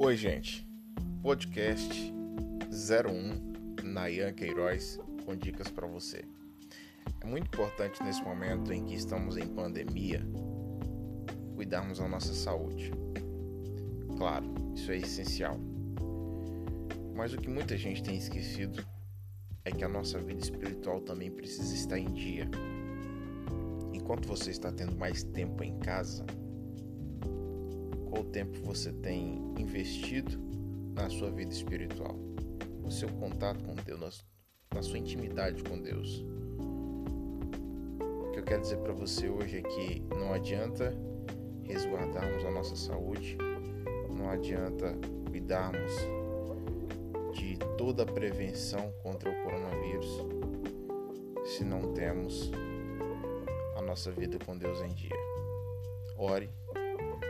Oi, 0.00 0.16
gente. 0.16 0.64
Podcast 1.22 2.14
01 3.82 3.82
Nayan 3.82 4.32
Queiroz 4.32 5.00
com 5.26 5.34
dicas 5.34 5.66
para 5.72 5.88
você. 5.88 6.24
É 7.20 7.26
muito 7.26 7.46
importante 7.46 8.00
nesse 8.04 8.22
momento 8.22 8.72
em 8.72 8.84
que 8.84 8.94
estamos 8.94 9.36
em 9.36 9.48
pandemia 9.48 10.24
cuidarmos 11.56 11.98
da 11.98 12.06
nossa 12.06 12.32
saúde. 12.32 12.92
Claro, 14.16 14.46
isso 14.72 14.92
é 14.92 14.98
essencial. 14.98 15.58
Mas 17.16 17.32
o 17.32 17.36
que 17.36 17.50
muita 17.50 17.76
gente 17.76 18.00
tem 18.00 18.16
esquecido 18.16 18.86
é 19.64 19.72
que 19.72 19.82
a 19.82 19.88
nossa 19.88 20.20
vida 20.20 20.40
espiritual 20.40 21.00
também 21.00 21.28
precisa 21.28 21.74
estar 21.74 21.98
em 21.98 22.12
dia. 22.12 22.48
Enquanto 23.92 24.28
você 24.28 24.52
está 24.52 24.70
tendo 24.70 24.96
mais 24.96 25.24
tempo 25.24 25.64
em 25.64 25.76
casa, 25.80 26.24
qual 28.18 28.24
tempo 28.24 28.58
você 28.64 28.90
tem 28.90 29.40
investido 29.56 30.40
na 30.92 31.08
sua 31.08 31.30
vida 31.30 31.52
espiritual, 31.52 32.16
no 32.82 32.90
seu 32.90 33.08
contato 33.10 33.62
com 33.62 33.76
Deus, 33.76 34.24
na 34.74 34.82
sua 34.82 34.98
intimidade 34.98 35.62
com 35.62 35.80
Deus. 35.80 36.24
O 38.26 38.32
que 38.32 38.40
eu 38.40 38.42
quero 38.42 38.62
dizer 38.62 38.78
para 38.78 38.92
você 38.92 39.28
hoje 39.28 39.58
é 39.58 39.62
que 39.62 40.00
não 40.16 40.32
adianta 40.32 40.92
resguardarmos 41.62 42.44
a 42.44 42.50
nossa 42.50 42.74
saúde, 42.74 43.38
não 44.10 44.28
adianta 44.28 44.92
cuidarmos 45.30 45.92
de 47.34 47.56
toda 47.76 48.02
a 48.02 48.06
prevenção 48.06 48.92
contra 49.00 49.30
o 49.30 49.42
coronavírus 49.44 50.26
se 51.44 51.62
não 51.62 51.92
temos 51.94 52.50
a 53.76 53.82
nossa 53.82 54.10
vida 54.10 54.40
com 54.44 54.58
Deus 54.58 54.80
em 54.80 54.88
dia. 54.88 55.16
Ore, 56.16 56.50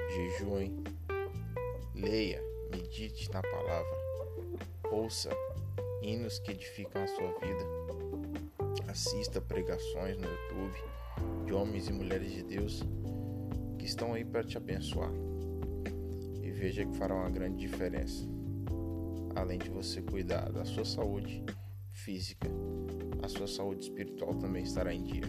jejue, 0.09 0.75
leia, 1.95 2.43
medite 2.71 3.31
na 3.31 3.43
palavra, 3.43 3.99
ouça 4.91 5.31
hinos 6.03 6.39
que 6.39 6.53
edificam 6.53 7.03
a 7.03 7.07
sua 7.07 7.29
vida, 7.41 7.65
assista 8.89 9.41
pregações 9.41 10.17
no 10.17 10.27
YouTube 10.27 10.83
de 11.45 11.53
homens 11.53 11.89
e 11.89 11.93
mulheres 11.93 12.33
de 12.33 12.43
Deus 12.43 12.83
que 13.79 13.85
estão 13.85 14.15
aí 14.15 14.25
para 14.25 14.45
te 14.45 14.57
abençoar 14.57 15.13
e 16.43 16.51
veja 16.51 16.85
que 16.85 16.97
fará 16.97 17.15
uma 17.15 17.31
grande 17.31 17.59
diferença. 17.59 18.27
Além 19.35 19.59
de 19.59 19.69
você 19.69 20.01
cuidar 20.01 20.51
da 20.51 20.65
sua 20.65 20.85
saúde 20.85 21.45
física, 21.93 22.49
a 23.23 23.29
sua 23.29 23.47
saúde 23.47 23.85
espiritual 23.85 24.35
também 24.35 24.63
estará 24.63 24.93
em 24.93 25.03
dia. 25.03 25.25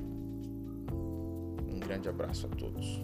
Um 1.68 1.80
grande 1.80 2.08
abraço 2.08 2.48
a 2.48 2.50
todos. 2.50 3.04